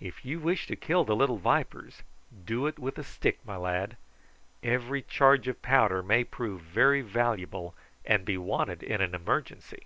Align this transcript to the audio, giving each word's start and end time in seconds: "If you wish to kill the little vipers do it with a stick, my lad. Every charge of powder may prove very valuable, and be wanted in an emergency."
"If 0.00 0.24
you 0.24 0.40
wish 0.40 0.66
to 0.66 0.74
kill 0.74 1.04
the 1.04 1.14
little 1.14 1.36
vipers 1.38 2.02
do 2.46 2.66
it 2.66 2.80
with 2.80 2.98
a 2.98 3.04
stick, 3.04 3.38
my 3.46 3.56
lad. 3.56 3.96
Every 4.60 5.02
charge 5.02 5.46
of 5.46 5.62
powder 5.62 6.02
may 6.02 6.24
prove 6.24 6.62
very 6.62 7.00
valuable, 7.00 7.72
and 8.04 8.24
be 8.24 8.36
wanted 8.36 8.82
in 8.82 9.00
an 9.00 9.14
emergency." 9.14 9.84